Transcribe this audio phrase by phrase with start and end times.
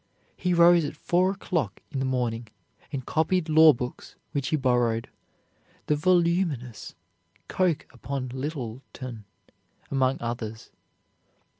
[0.35, 2.47] He rose at four o'clock in the morning
[2.91, 5.09] and copied law books which he borrowed,
[5.85, 6.95] the voluminous
[7.47, 9.25] "Coke upon Littleton"
[9.91, 10.71] among others.